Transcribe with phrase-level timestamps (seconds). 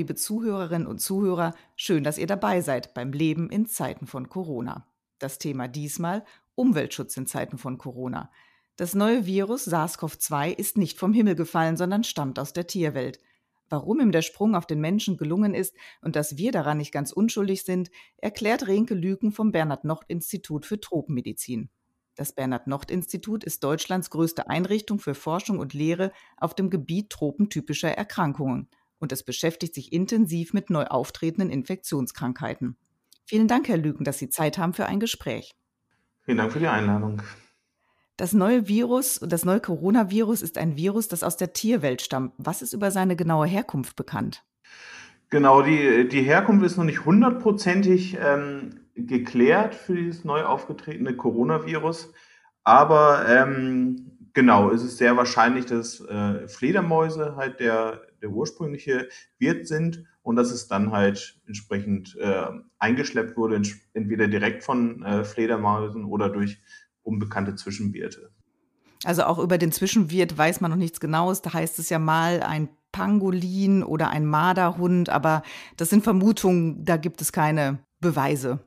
[0.00, 1.54] liebe Zuhörerinnen und Zuhörer.
[1.76, 4.86] Schön, dass ihr dabei seid beim Leben in Zeiten von Corona.
[5.18, 8.30] Das Thema diesmal Umweltschutz in Zeiten von Corona.
[8.76, 13.20] Das neue Virus SARS-CoV-2 ist nicht vom Himmel gefallen, sondern stammt aus der Tierwelt.
[13.68, 17.12] Warum ihm der Sprung auf den Menschen gelungen ist und dass wir daran nicht ganz
[17.12, 21.68] unschuldig sind, erklärt Renke Lüken vom Bernhard-Nocht-Institut für Tropenmedizin.
[22.14, 28.70] Das Bernhard-Nocht-Institut ist Deutschlands größte Einrichtung für Forschung und Lehre auf dem Gebiet tropentypischer Erkrankungen
[29.00, 32.76] und es beschäftigt sich intensiv mit neu auftretenden Infektionskrankheiten.
[33.24, 35.56] Vielen Dank, Herr Lüken, dass Sie Zeit haben für ein Gespräch.
[36.22, 37.22] Vielen Dank für die Einladung.
[38.16, 42.34] Das neue Virus, das neue Coronavirus ist ein Virus, das aus der Tierwelt stammt.
[42.36, 44.44] Was ist über seine genaue Herkunft bekannt?
[45.30, 52.12] Genau, die, die Herkunft ist noch nicht hundertprozentig ähm, geklärt für dieses neu aufgetretene Coronavirus.
[52.62, 59.68] Aber ähm, genau, es ist sehr wahrscheinlich, dass äh, Fledermäuse halt der, der ursprüngliche Wirt
[59.68, 62.46] sind und dass es dann halt entsprechend äh,
[62.78, 63.60] eingeschleppt wurde,
[63.92, 66.58] entweder direkt von äh, Fledermäusen oder durch
[67.02, 68.30] unbekannte Zwischenwirte.
[69.04, 71.42] Also auch über den Zwischenwirt weiß man noch nichts Genaues.
[71.42, 75.42] Da heißt es ja mal ein Pangolin oder ein Marderhund, aber
[75.76, 78.60] das sind Vermutungen, da gibt es keine Beweise.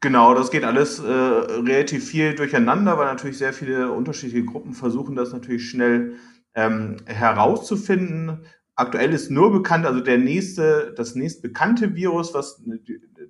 [0.00, 5.16] Genau, das geht alles äh, relativ viel durcheinander, weil natürlich sehr viele unterschiedliche Gruppen versuchen,
[5.16, 6.16] das natürlich schnell
[6.54, 8.46] ähm, herauszufinden.
[8.76, 12.62] Aktuell ist nur bekannt, also der nächste, das nächst bekannte Virus, was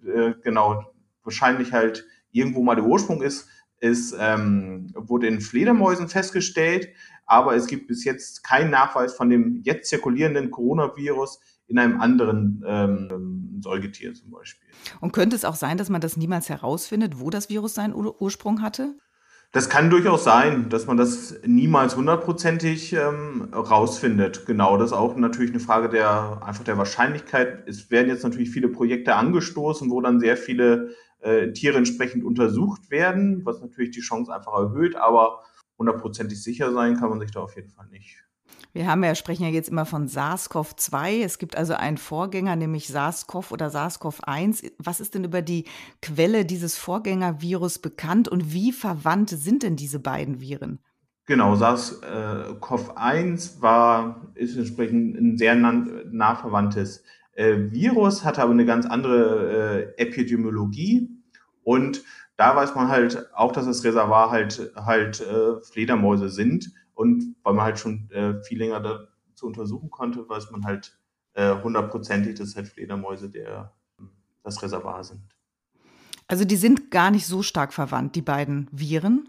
[0.04, 0.84] äh, genau
[1.24, 3.48] wahrscheinlich halt irgendwo mal der Ursprung ist,
[3.80, 6.88] ist ähm, wurde in Fledermäusen festgestellt,
[7.24, 12.64] aber es gibt bis jetzt keinen Nachweis von dem jetzt zirkulierenden Coronavirus in einem anderen
[12.66, 14.68] ähm, Säugetier zum Beispiel.
[15.00, 18.20] Und könnte es auch sein, dass man das niemals herausfindet, wo das Virus seinen Ur
[18.20, 18.96] Ursprung hatte?
[19.52, 24.44] Das kann durchaus sein, dass man das niemals hundertprozentig ähm, rausfindet.
[24.44, 27.66] Genau, das ist auch natürlich eine Frage der einfach der Wahrscheinlichkeit.
[27.66, 30.90] Es werden jetzt natürlich viele Projekte angestoßen, wo dann sehr viele
[31.20, 35.42] äh, Tiere entsprechend untersucht werden, was natürlich die Chance einfach erhöht, aber
[35.78, 38.22] hundertprozentig sicher sein kann man sich da auf jeden Fall nicht.
[38.72, 41.24] Wir haben ja, sprechen ja jetzt immer von SARS-CoV-2.
[41.24, 44.72] Es gibt also einen Vorgänger, nämlich SARS-CoV oder SARS-CoV-1.
[44.78, 45.64] Was ist denn über die
[46.02, 50.80] Quelle dieses Vorgängervirus bekannt und wie verwandt sind denn diese beiden Viren?
[51.26, 58.86] Genau, SARS-CoV-1 war, ist entsprechend ein sehr nah verwandtes äh, Virus, hatte aber eine ganz
[58.86, 61.10] andere äh, Epidemiologie
[61.64, 62.02] und
[62.38, 67.54] da weiß man halt auch, dass das Reservoir halt, halt äh, Fledermäuse sind und weil
[67.54, 70.98] man halt schon äh, viel länger dazu untersuchen konnte, weiß man halt
[71.34, 73.72] äh, hundertprozentig, dass halt Fledermäuse der,
[74.42, 75.22] das Reservoir sind.
[76.26, 79.28] Also die sind gar nicht so stark verwandt, die beiden Viren.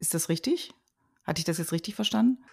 [0.00, 0.74] Ist das richtig?
[1.24, 2.44] Hatte ich das jetzt richtig verstanden?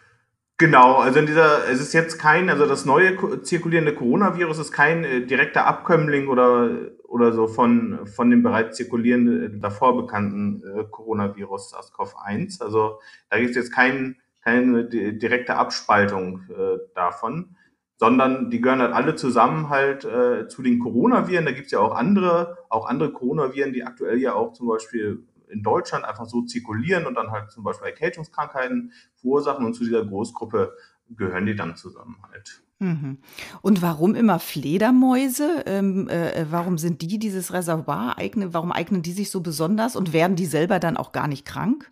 [0.59, 5.03] Genau, also in dieser, es ist jetzt kein, also das neue zirkulierende Coronavirus ist kein
[5.03, 10.83] äh, direkter Abkömmling oder, oder so von, von dem bereits zirkulierenden, äh, davor bekannten äh,
[10.91, 12.61] Coronavirus SARS-CoV-1.
[12.61, 12.99] Also
[13.29, 17.55] da gibt es jetzt kein, keine direkte Abspaltung äh, davon,
[17.97, 21.45] sondern die gehören halt alle zusammen halt äh, zu den Coronaviren.
[21.45, 25.25] Da gibt es ja auch andere, auch andere Coronaviren, die aktuell ja auch zum Beispiel
[25.53, 30.05] in Deutschland einfach so zirkulieren und dann halt zum Beispiel Erkältungskrankheiten verursachen und zu dieser
[30.05, 30.73] Großgruppe
[31.09, 32.63] gehören die dann zusammen halt.
[32.79, 33.19] Mhm.
[33.61, 35.63] Und warum immer Fledermäuse?
[35.65, 38.53] Ähm, äh, warum sind die dieses Reservoir eignen?
[38.53, 41.87] Warum eignen die sich so besonders und werden die selber dann auch gar nicht krank?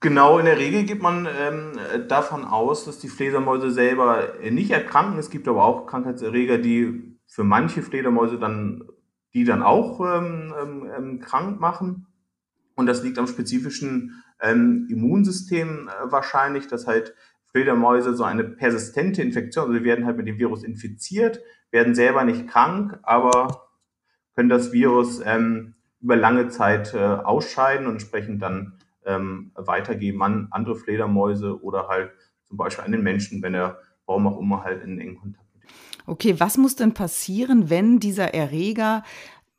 [0.00, 1.78] Genau, in der Regel geht man ähm,
[2.08, 5.18] davon aus, dass die Fledermäuse selber nicht erkranken.
[5.18, 8.84] Es gibt aber auch Krankheitserreger, die für manche Fledermäuse dann,
[9.32, 12.06] die dann auch ähm, ähm, ähm krank machen.
[12.74, 17.14] Und das liegt am spezifischen ähm, Immunsystem äh, wahrscheinlich, dass halt
[17.46, 21.40] Fledermäuse so eine persistente Infektion, also sie werden halt mit dem Virus infiziert,
[21.70, 23.68] werden selber nicht krank, aber
[24.34, 30.48] können das Virus ähm, über lange Zeit äh, ausscheiden und entsprechend dann ähm, weitergeben an
[30.50, 32.10] andere Fledermäuse oder halt
[32.48, 35.64] zum Beispiel an den Menschen, wenn er warum auch immer halt in engen Kontakt mit
[36.06, 39.02] Okay, was muss denn passieren, wenn dieser Erreger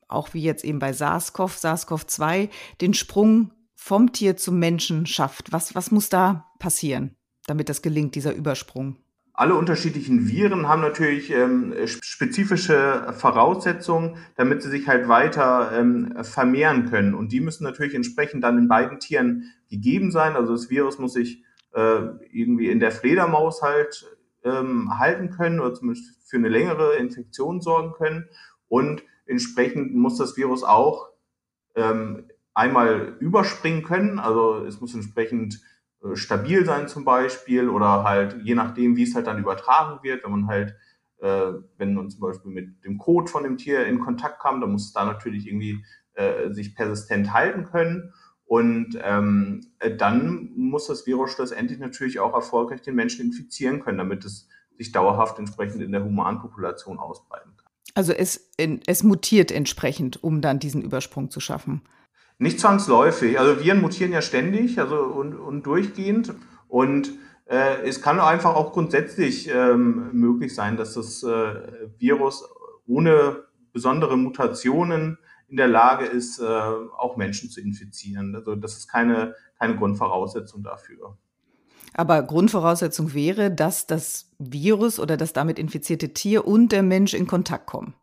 [0.07, 2.49] auch wie jetzt eben bei SARS-CoV, SARS-CoV-2,
[2.81, 5.51] den Sprung vom Tier zum Menschen schafft?
[5.51, 7.15] Was, was muss da passieren,
[7.47, 8.97] damit das gelingt, dieser Übersprung?
[9.37, 16.89] Alle unterschiedlichen Viren haben natürlich ähm, spezifische Voraussetzungen, damit sie sich halt weiter ähm, vermehren
[16.89, 17.13] können.
[17.13, 20.37] Und die müssen natürlich entsprechend dann in beiden Tieren gegeben sein.
[20.37, 21.43] Also das Virus muss sich
[21.73, 21.99] äh,
[22.31, 24.07] irgendwie in der Fledermaus halt
[24.45, 28.29] ähm, halten können oder zumindest für eine längere Infektion sorgen können.
[28.69, 31.09] Und Entsprechend muss das Virus auch
[31.75, 34.19] ähm, einmal überspringen können.
[34.19, 35.61] Also es muss entsprechend
[36.03, 40.23] äh, stabil sein zum Beispiel oder halt je nachdem, wie es halt dann übertragen wird,
[40.23, 40.75] wenn man halt
[41.21, 44.71] äh, wenn man zum Beispiel mit dem Kot von dem Tier in Kontakt kam, dann
[44.71, 45.83] muss es da natürlich irgendwie
[46.13, 48.13] äh, sich persistent halten können.
[48.45, 49.65] Und ähm,
[49.97, 54.47] dann muss das Virus schlussendlich natürlich auch erfolgreich den Menschen infizieren können, damit es
[54.77, 57.64] sich dauerhaft entsprechend in der Humanpopulation ausbreiten kann.
[57.95, 61.81] Also es, es mutiert entsprechend, um dann diesen Übersprung zu schaffen.
[62.37, 63.39] Nicht zwangsläufig.
[63.39, 66.33] Also Viren mutieren ja ständig also und, und durchgehend.
[66.67, 67.11] Und
[67.45, 71.55] äh, es kann einfach auch grundsätzlich ähm, möglich sein, dass das äh,
[71.97, 72.43] Virus
[72.85, 78.35] ohne besondere Mutationen in der Lage ist, äh, auch Menschen zu infizieren.
[78.35, 81.17] Also das ist keine, keine Grundvoraussetzung dafür.
[81.93, 87.25] Aber Grundvoraussetzung wäre, dass das Virus oder das damit infizierte Tier und der Mensch in
[87.27, 87.93] Kontakt kommen.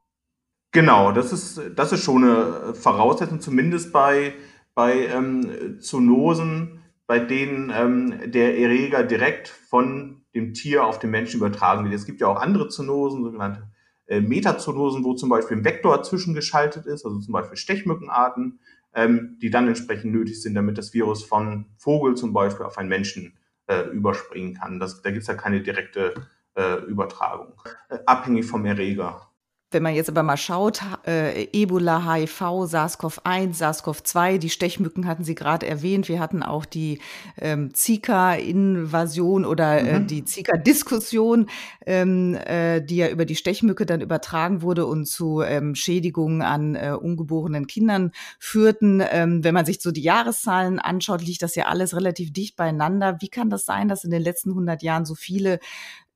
[0.73, 4.33] Genau, das ist, das ist schon eine Voraussetzung, zumindest bei,
[4.75, 11.37] bei ähm, Zoonosen, bei denen ähm, der Erreger direkt von dem Tier auf den Menschen
[11.37, 11.95] übertragen wird.
[11.95, 13.69] Es gibt ja auch andere Zoonosen, sogenannte
[14.07, 18.59] äh, Metazoonosen, wo zum Beispiel ein Vektor zwischengeschaltet ist, also zum Beispiel Stechmückenarten,
[18.95, 22.89] ähm, die dann entsprechend nötig sind, damit das Virus von Vogel zum Beispiel auf einen
[22.89, 23.35] Menschen
[23.73, 24.79] äh, überspringen kann.
[24.79, 26.15] Das, da gibt es ja keine direkte
[26.55, 27.55] äh, Übertragung,
[27.89, 29.32] äh, abhängig vom Erreger.
[29.73, 35.35] Wenn man jetzt aber mal schaut, äh, Ebola, HIV, SARS-CoV-1, SARS-CoV-2, die Stechmücken hatten Sie
[35.35, 36.09] gerade erwähnt.
[36.09, 37.01] Wir hatten auch die
[37.41, 40.07] ähm, Zika-Invasion oder äh, mhm.
[40.07, 41.49] die Zika-Diskussion,
[41.87, 46.75] ähm, äh, die ja über die Stechmücke dann übertragen wurde und zu ähm, Schädigungen an
[46.75, 49.03] äh, ungeborenen Kindern führten.
[49.11, 53.17] Ähm, wenn man sich so die Jahreszahlen anschaut, liegt das ja alles relativ dicht beieinander.
[53.21, 55.59] Wie kann das sein, dass in den letzten 100 Jahren so viele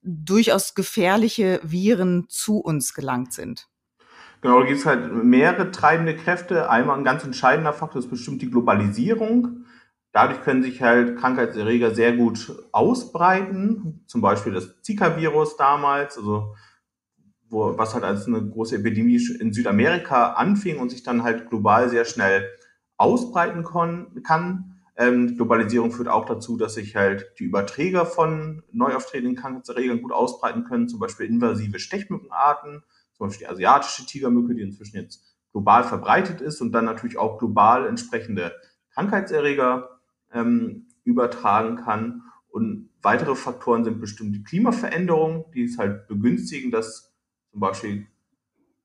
[0.06, 3.68] durchaus gefährliche Viren zu uns gelangt sind.
[4.40, 6.70] Genau, da gibt es halt mehrere treibende Kräfte.
[6.70, 9.64] Einmal ein ganz entscheidender Faktor ist bestimmt die Globalisierung.
[10.12, 14.04] Dadurch können sich halt Krankheitserreger sehr gut ausbreiten.
[14.06, 16.54] Zum Beispiel das Zika-Virus damals, also
[17.48, 21.88] wo, was halt als eine große Epidemie in Südamerika anfing und sich dann halt global
[21.88, 22.48] sehr schnell
[22.96, 23.64] ausbreiten
[24.22, 24.75] kann.
[24.98, 30.12] Ähm, Globalisierung führt auch dazu, dass sich halt die Überträger von neu auftretenden Krankheitserregern gut
[30.12, 32.82] ausbreiten können, zum Beispiel invasive Stechmückenarten,
[33.12, 37.38] zum Beispiel die asiatische Tigermücke, die inzwischen jetzt global verbreitet ist und dann natürlich auch
[37.38, 38.54] global entsprechende
[38.94, 40.00] Krankheitserreger
[40.32, 42.22] ähm, übertragen kann.
[42.48, 47.14] Und weitere Faktoren sind bestimmt die Klimaveränderung, die es halt begünstigen, dass
[47.50, 48.06] zum Beispiel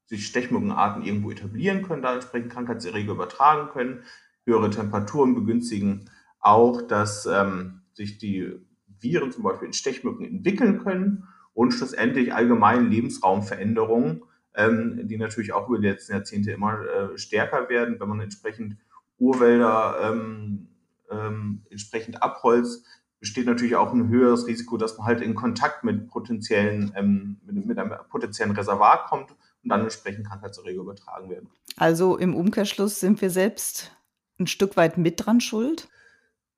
[0.08, 4.04] sich Stechmückenarten irgendwo etablieren können, da entsprechend Krankheitserreger übertragen können
[4.46, 6.10] höhere Temperaturen begünstigen
[6.40, 8.52] auch, dass ähm, sich die
[9.00, 14.24] Viren zum Beispiel in Stechmücken entwickeln können und schlussendlich allgemein Lebensraumveränderungen,
[14.56, 18.78] ähm, die natürlich auch über die letzten Jahrzehnte immer äh, stärker werden, wenn man entsprechend
[19.18, 20.68] Urwälder ähm,
[21.10, 22.86] ähm, entsprechend abholzt,
[23.20, 27.66] besteht natürlich auch ein höheres Risiko, dass man halt in Kontakt mit potenziellen, ähm, mit,
[27.66, 29.32] mit einem potenziellen Reservat kommt
[29.64, 31.50] und dann entsprechend Krankheitserreger übertragen werden.
[31.78, 33.92] Also im Umkehrschluss sind wir selbst
[34.42, 35.88] ein Stück weit mit dran schuld?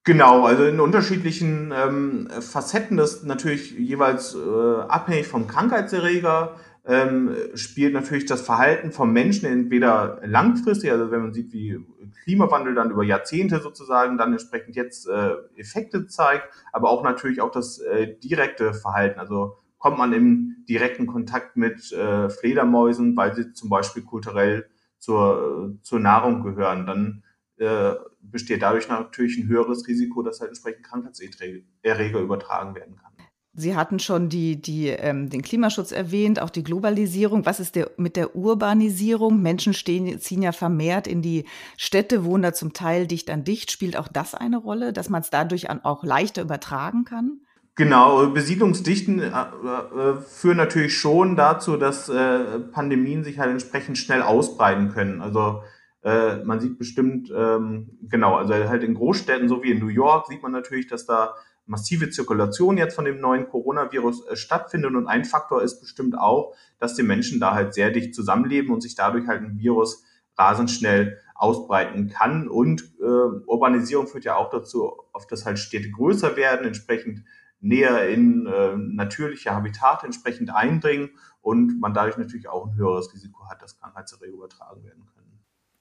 [0.06, 7.94] Genau, also in unterschiedlichen ähm, Facetten, das natürlich jeweils äh, abhängig vom Krankheitserreger, ähm, spielt
[7.94, 11.80] natürlich das Verhalten vom Menschen entweder langfristig, also wenn man sieht, wie
[12.24, 17.52] Klimawandel dann über Jahrzehnte sozusagen dann entsprechend jetzt äh, Effekte zeigt, aber auch natürlich auch
[17.52, 19.20] das äh, direkte Verhalten.
[19.20, 25.78] Also kommt man im direkten Kontakt mit äh, Fledermäusen, weil sie zum Beispiel kulturell zur,
[25.82, 27.24] zur Nahrung gehören, dann
[27.64, 33.14] äh, besteht dadurch natürlich ein höheres Risiko, dass halt entsprechend Krankheitserreger übertragen werden kann.
[33.56, 37.46] Sie hatten schon die, die, ähm, den Klimaschutz erwähnt, auch die Globalisierung.
[37.46, 39.44] Was ist der, mit der Urbanisierung?
[39.44, 41.46] Menschen stehen, ziehen ja vermehrt in die
[41.78, 43.72] Städte, wohnen da zum Teil dicht an dicht.
[43.72, 47.42] Spielt auch das eine Rolle, dass man es dadurch auch leichter übertragen kann?
[47.76, 54.24] Genau, Besiedlungsdichten äh, äh, führen natürlich schon dazu, dass äh, Pandemien sich halt entsprechend schnell
[54.24, 55.22] ausbreiten können.
[55.22, 55.62] Also
[56.04, 60.28] äh, man sieht bestimmt, ähm, genau, also halt in Großstädten, so wie in New York,
[60.28, 64.96] sieht man natürlich, dass da massive Zirkulation jetzt von dem neuen Coronavirus äh, stattfindet.
[64.96, 68.82] Und ein Faktor ist bestimmt auch, dass die Menschen da halt sehr dicht zusammenleben und
[68.82, 70.04] sich dadurch halt ein Virus
[70.38, 72.48] rasend schnell ausbreiten kann.
[72.48, 77.24] Und äh, Urbanisierung führt ja auch dazu, oft dass halt Städte größer werden, entsprechend
[77.62, 83.48] näher in äh, natürliche Habitate entsprechend eindringen und man dadurch natürlich auch ein höheres Risiko
[83.50, 85.23] hat, dass Krankheitserreger übertragen werden können.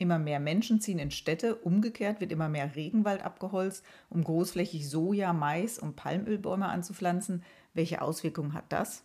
[0.03, 5.33] Immer mehr Menschen ziehen in Städte, umgekehrt wird immer mehr Regenwald abgeholzt, um großflächig Soja,
[5.33, 7.45] Mais und Palmölbäume anzupflanzen.
[7.73, 9.05] Welche Auswirkungen hat das?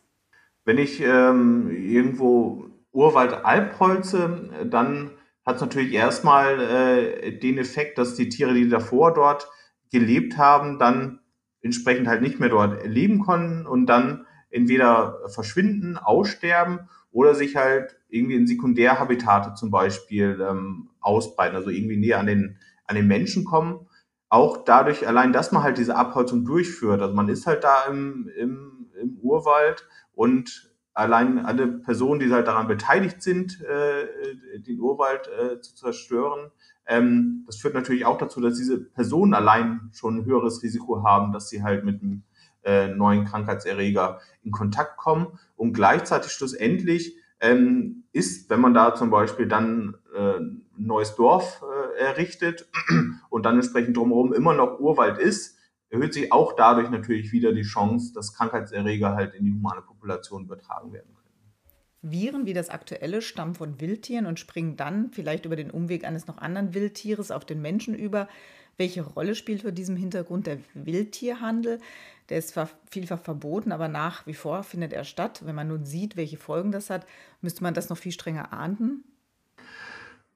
[0.66, 5.12] Wenn ich ähm, irgendwo Urwald Albholze, dann
[5.46, 9.48] hat es natürlich erstmal äh, den Effekt, dass die Tiere, die davor dort
[9.92, 11.20] gelebt haben, dann
[11.62, 17.98] entsprechend halt nicht mehr dort leben konnten und dann entweder verschwinden, aussterben oder sich halt
[18.10, 23.46] irgendwie in Sekundärhabitate zum Beispiel ähm, ausbreiten, also irgendwie näher an den, an den Menschen
[23.46, 23.88] kommen.
[24.30, 27.02] Auch dadurch, allein, dass man halt diese Abholzung durchführt.
[27.02, 32.48] Also man ist halt da im, im, im Urwald und allein alle Personen, die halt
[32.48, 36.52] daran beteiligt sind, äh, den Urwald äh, zu zerstören,
[36.88, 41.34] ähm, das führt natürlich auch dazu, dass diese Personen allein schon ein höheres Risiko haben,
[41.34, 42.24] dass sie halt mit einem
[42.64, 45.40] äh, neuen Krankheitserreger in Kontakt kommen.
[45.56, 51.64] Und gleichzeitig schlussendlich ähm, ist, wenn man da zum Beispiel dann äh, ein neues Dorf
[51.64, 52.70] äh, errichtet
[53.30, 55.58] und dann entsprechend drumherum immer noch Urwald ist,
[55.90, 60.44] erhöht sich auch dadurch natürlich wieder die Chance, dass Krankheitserreger halt in die humane Population
[60.44, 61.18] übertragen werden können.
[62.02, 66.28] Viren wie das aktuelle stammen von Wildtieren und springen dann vielleicht über den Umweg eines
[66.28, 68.28] noch anderen Wildtieres auf den Menschen über.
[68.78, 71.80] Welche Rolle spielt vor diesem Hintergrund der Wildtierhandel?
[72.30, 75.42] Der ist zwar vielfach verboten, aber nach wie vor findet er statt.
[75.46, 77.08] Wenn man nun sieht, welche Folgen das hat,
[77.42, 79.04] müsste man das noch viel strenger ahnden.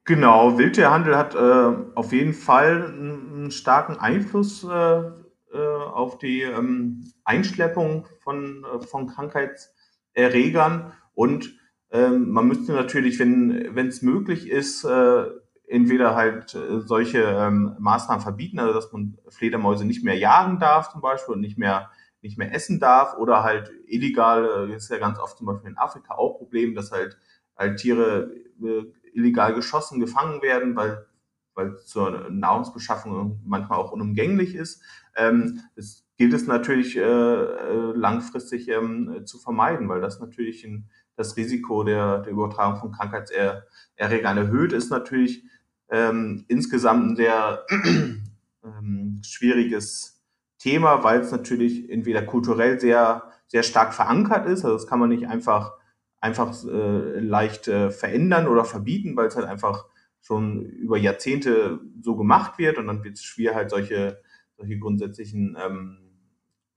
[0.05, 7.11] Genau, Wildtierhandel hat äh, auf jeden Fall einen starken Einfluss äh, äh, auf die ähm,
[7.23, 11.55] Einschleppung von, äh, von Krankheitserregern und
[11.91, 15.25] ähm, man müsste natürlich, wenn es möglich ist, äh,
[15.71, 20.91] entweder halt äh, solche ähm, Maßnahmen verbieten, also dass man Fledermäuse nicht mehr jagen darf
[20.91, 21.89] zum Beispiel und nicht mehr
[22.23, 25.77] nicht mehr essen darf oder halt illegal, das ist ja ganz oft zum Beispiel in
[25.79, 27.17] Afrika auch Problem, dass halt,
[27.57, 31.07] halt Tiere äh, illegal geschossen, gefangen werden, weil
[31.53, 34.81] weil zur Nahrungsbeschaffung manchmal auch unumgänglich ist.
[35.15, 40.89] Ähm, es gilt es natürlich äh, äh, langfristig ähm, zu vermeiden, weil das natürlich ein,
[41.15, 45.43] das Risiko der, der Übertragung von Krankheitserregern erhöht, ist natürlich
[45.91, 47.65] ähm, insgesamt ein sehr
[48.63, 50.23] ähm, schwieriges
[50.57, 55.09] Thema, weil es natürlich entweder kulturell sehr, sehr stark verankert ist, also das kann man
[55.09, 55.73] nicht einfach,
[56.19, 59.85] einfach äh, leicht äh, verändern oder verbieten, weil es halt einfach
[60.21, 64.21] schon über Jahrzehnte so gemacht wird und dann wird es schwer, halt solche,
[64.55, 65.97] solche grundsätzlichen, ähm,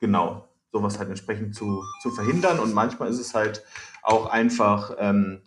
[0.01, 2.59] genau, sowas halt entsprechend zu, zu verhindern.
[2.59, 3.63] Und manchmal ist es halt
[4.03, 5.43] auch einfach ähm,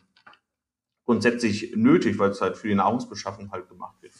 [1.07, 4.13] grundsätzlich nötig, weil es halt für die Nahrungsbeschaffung halt gemacht wird.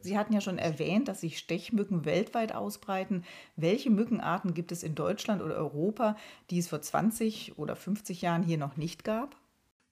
[0.00, 3.24] Sie hatten ja schon erwähnt, dass sich Stechmücken weltweit ausbreiten.
[3.56, 6.16] Welche Mückenarten gibt es in Deutschland oder Europa,
[6.50, 9.34] die es vor 20 oder 50 Jahren hier noch nicht gab?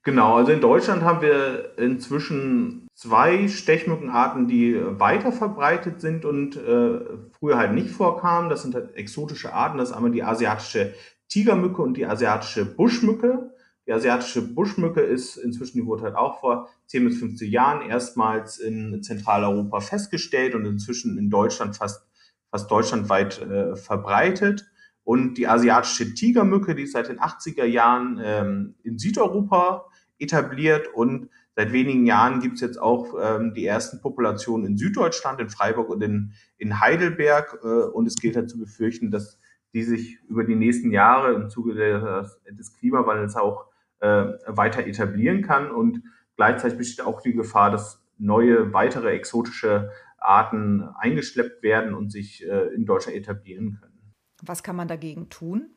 [0.05, 7.01] Genau, also in Deutschland haben wir inzwischen zwei Stechmückenarten, die weiter verbreitet sind und äh,
[7.39, 8.49] früher halt nicht vorkamen.
[8.49, 9.79] Das sind halt exotische Arten.
[9.79, 10.95] Das ist einmal die asiatische
[11.29, 13.53] Tigermücke und die asiatische Buschmücke.
[13.87, 18.59] Die asiatische Buschmücke ist inzwischen, die wurde halt auch vor 10 bis 15 Jahren erstmals
[18.59, 22.07] in Zentraleuropa festgestellt und inzwischen in Deutschland fast,
[22.51, 24.67] fast deutschlandweit äh, verbreitet.
[25.05, 29.87] Und die asiatische Tigermücke, die ist seit den 80er Jahren ähm, in Südeuropa
[30.19, 35.41] etabliert und seit wenigen Jahren gibt es jetzt auch ähm, die ersten Populationen in Süddeutschland,
[35.41, 37.59] in Freiburg und in, in Heidelberg.
[37.65, 39.41] Äh, und es gilt halt zu befürchten, dass
[39.75, 43.72] die sich über die nächsten Jahre im Zuge des, des Klimawandels auch
[44.03, 45.71] äh, weiter etablieren kann.
[45.71, 46.03] Und
[46.37, 52.75] gleichzeitig besteht auch die Gefahr, dass neue, weitere exotische Arten eingeschleppt werden und sich äh,
[52.75, 54.15] in Deutschland etablieren können.
[54.43, 55.71] Was kann man dagegen tun?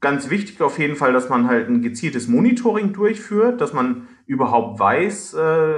[0.00, 4.78] ganz wichtig auf jeden Fall, dass man halt ein gezieltes Monitoring durchführt, dass man überhaupt
[4.78, 5.74] weiß, äh,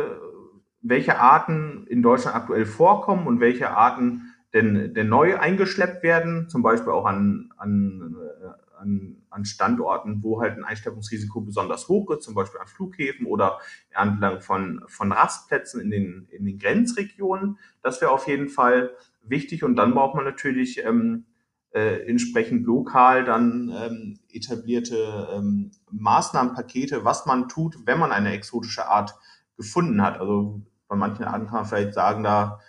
[0.82, 6.62] welche Arten in Deutschland aktuell vorkommen und welche Arten denn, denn neu eingeschleppt werden, zum
[6.62, 12.22] Beispiel auch an, an, äh, an, an Standorten, wo halt ein Einschleppungsrisiko besonders hoch ist,
[12.22, 13.58] zum Beispiel an Flughäfen oder
[13.90, 17.58] entlang von, von Rastplätzen in den, in den Grenzregionen.
[17.82, 18.90] Das wäre auf jeden Fall
[19.22, 21.26] wichtig und dann braucht man natürlich ähm,
[21.74, 28.86] äh, entsprechend lokal dann ähm, etablierte ähm, Maßnahmenpakete, was man tut, wenn man eine exotische
[28.86, 29.14] Art
[29.56, 30.20] gefunden hat.
[30.20, 32.60] Also bei manchen Arten kann man vielleicht sagen, da,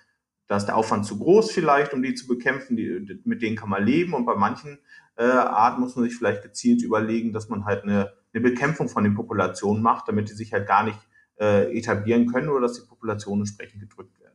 [0.48, 3.70] da ist der Aufwand zu groß vielleicht, um die zu bekämpfen, die, mit denen kann
[3.70, 4.14] man leben.
[4.14, 4.80] Und bei manchen
[5.18, 9.04] äh, Arten muss man sich vielleicht gezielt überlegen, dass man halt eine, eine Bekämpfung von
[9.04, 11.00] den Populationen macht, damit die sich halt gar nicht
[11.40, 14.26] äh, etablieren können oder dass die Populationen entsprechend gedrückt werden.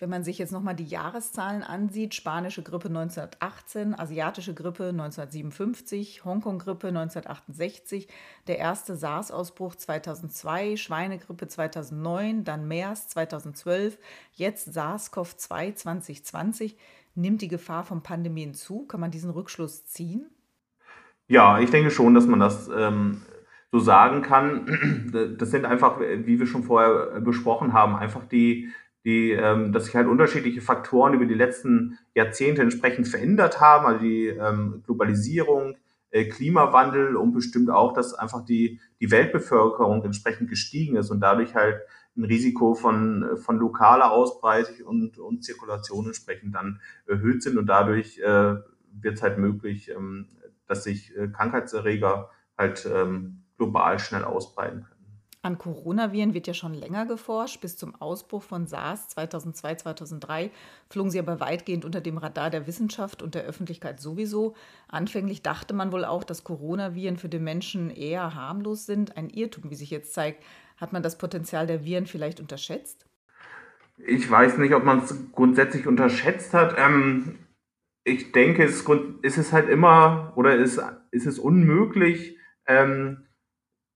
[0.00, 6.88] Wenn man sich jetzt nochmal die Jahreszahlen ansieht, spanische Grippe 1918, asiatische Grippe 1957, Hongkong-Grippe
[6.88, 8.06] 1968,
[8.46, 13.98] der erste SARS-Ausbruch 2002, Schweinegrippe 2009, dann MERS 2012,
[14.34, 16.76] jetzt SARS-CoV-2 2020,
[17.18, 18.86] nimmt die Gefahr von Pandemien zu?
[18.86, 20.30] Kann man diesen Rückschluss ziehen?
[21.26, 23.22] Ja, ich denke schon, dass man das ähm,
[23.70, 25.36] so sagen kann.
[25.38, 28.72] Das sind einfach, wie wir schon vorher besprochen haben, einfach die
[29.04, 34.00] die, ähm, dass sich halt unterschiedliche Faktoren über die letzten Jahrzehnte entsprechend verändert haben, also
[34.00, 35.76] die ähm, Globalisierung,
[36.10, 41.82] Klimawandel und bestimmt auch, dass einfach die, die Weltbevölkerung entsprechend gestiegen ist und dadurch halt
[42.16, 48.18] ein Risiko von, von lokaler Ausbreitung und, und Zirkulation entsprechend dann erhöht sind und dadurch
[48.18, 48.56] äh,
[48.92, 50.28] wird es halt möglich, ähm,
[50.66, 54.97] dass sich äh, Krankheitserreger halt ähm, global schnell ausbreiten können.
[55.48, 57.62] An Coronaviren wird ja schon länger geforscht.
[57.62, 60.50] Bis zum Ausbruch von SARS 2002, 2003
[60.90, 64.54] flogen sie aber weitgehend unter dem Radar der Wissenschaft und der Öffentlichkeit sowieso.
[64.88, 69.16] Anfänglich dachte man wohl auch, dass Coronaviren für den Menschen eher harmlos sind.
[69.16, 70.44] Ein Irrtum, wie sich jetzt zeigt.
[70.76, 73.06] Hat man das Potenzial der Viren vielleicht unterschätzt?
[74.06, 76.74] Ich weiß nicht, ob man es grundsätzlich unterschätzt hat.
[76.76, 77.38] Ähm,
[78.04, 80.78] ich denke, es ist halt immer oder ist,
[81.10, 82.36] ist es unmöglich,
[82.66, 83.27] ähm,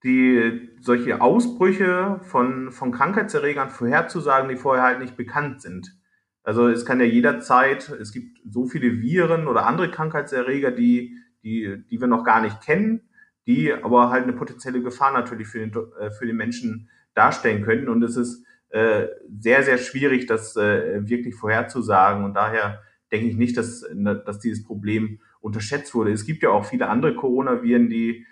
[0.04, 5.96] die solche Ausbrüche von, von Krankheitserregern vorherzusagen, die vorher halt nicht bekannt sind.
[6.42, 11.84] Also es kann ja jederzeit, es gibt so viele Viren oder andere Krankheitserreger, die, die,
[11.88, 13.02] die wir noch gar nicht kennen,
[13.46, 17.88] die aber halt eine potenzielle Gefahr natürlich für den, äh, für den Menschen darstellen könnten.
[17.88, 19.06] Und es ist äh,
[19.38, 22.24] sehr, sehr schwierig, das äh, wirklich vorherzusagen.
[22.24, 22.82] Und daher
[23.12, 26.12] denke ich nicht, dass, dass dieses Problem unterschätzt wurde.
[26.12, 28.26] Es gibt ja auch viele andere Coronaviren, die,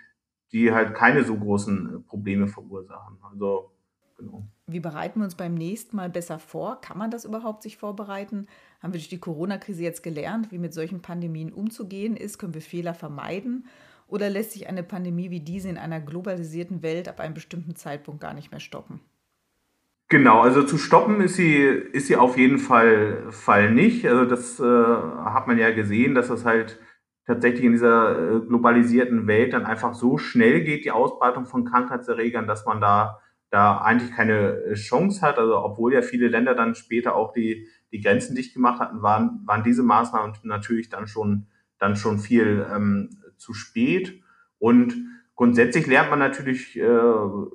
[0.51, 3.17] die halt keine so großen Probleme verursachen.
[3.21, 3.71] Also,
[4.17, 4.43] genau.
[4.67, 6.79] Wie bereiten wir uns beim nächsten Mal besser vor?
[6.81, 8.47] Kann man das überhaupt sich vorbereiten?
[8.81, 12.37] Haben wir durch die Corona-Krise jetzt gelernt, wie mit solchen Pandemien umzugehen ist?
[12.37, 13.65] Können wir Fehler vermeiden?
[14.07, 18.21] Oder lässt sich eine Pandemie wie diese in einer globalisierten Welt ab einem bestimmten Zeitpunkt
[18.21, 18.99] gar nicht mehr stoppen?
[20.09, 24.05] Genau, also zu stoppen ist sie, ist sie auf jeden Fall, Fall nicht.
[24.05, 26.77] Also das äh, hat man ja gesehen, dass das halt
[27.31, 32.45] tatsächlich in dieser äh, globalisierten Welt dann einfach so schnell geht, die Ausbreitung von Krankheitserregern,
[32.45, 33.19] dass man da,
[33.49, 35.37] da eigentlich keine Chance hat.
[35.37, 39.41] Also obwohl ja viele Länder dann später auch die, die Grenzen dicht gemacht hatten, waren,
[39.45, 41.47] waren diese Maßnahmen natürlich dann schon,
[41.79, 44.21] dann schon viel ähm, zu spät.
[44.59, 44.93] Und
[45.35, 46.85] grundsätzlich lernt man natürlich äh,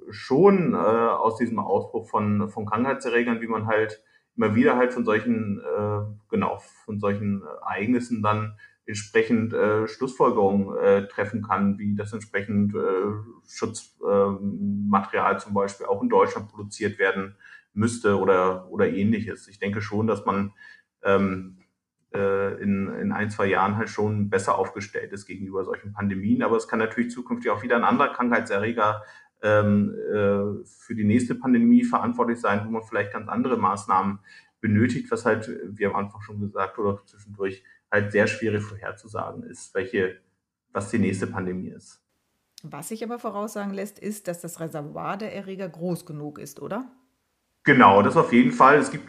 [0.08, 4.02] schon äh, aus diesem Ausbruch von, von Krankheitserregern, wie man halt
[4.36, 8.56] immer wieder halt von solchen, äh, genau, von solchen Ereignissen dann
[8.86, 16.08] entsprechend äh, Schlussfolgerungen äh, treffen kann, wie das entsprechend äh, Schutzmaterial zum Beispiel auch in
[16.08, 17.36] Deutschland produziert werden
[17.72, 19.48] müsste oder, oder ähnliches.
[19.48, 20.52] Ich denke schon, dass man
[21.02, 21.58] ähm,
[22.14, 26.42] äh, in, in ein, zwei Jahren halt schon besser aufgestellt ist gegenüber solchen Pandemien.
[26.42, 29.02] Aber es kann natürlich zukünftig auch wieder ein anderer Krankheitserreger
[29.42, 34.20] ähm, äh, für die nächste Pandemie verantwortlich sein, wo man vielleicht ganz andere Maßnahmen
[34.60, 39.74] benötigt, was halt, wie am Anfang schon gesagt oder zwischendurch, halt sehr schwierig vorherzusagen ist,
[39.74, 40.16] welche,
[40.72, 42.00] was die nächste Pandemie ist.
[42.62, 46.90] Was sich aber voraussagen lässt, ist, dass das Reservoir der Erreger groß genug ist, oder?
[47.64, 48.78] Genau, das auf jeden Fall.
[48.78, 49.08] Es gibt,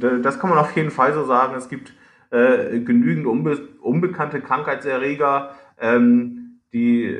[0.00, 1.54] das kann man auf jeden Fall so sagen.
[1.56, 1.92] Es gibt
[2.30, 7.18] äh, genügend unbe unbekannte Krankheitserreger, ähm, die,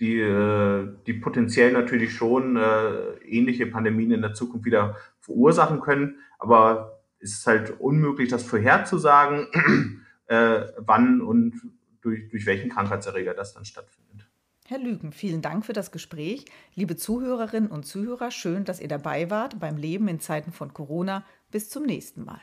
[0.00, 6.16] die, äh, die potenziell natürlich schon äh, ähnliche Pandemien in der Zukunft wieder verursachen können.
[6.38, 9.48] Aber es ist halt unmöglich, das vorherzusagen,
[10.26, 11.54] äh, wann und
[12.00, 14.28] durch, durch welchen Krankheitserreger das dann stattfindet.
[14.66, 16.44] Herr Lügen, vielen Dank für das Gespräch.
[16.74, 21.24] Liebe Zuhörerinnen und Zuhörer, schön, dass ihr dabei wart beim Leben in Zeiten von Corona.
[21.50, 22.40] Bis zum nächsten Mal.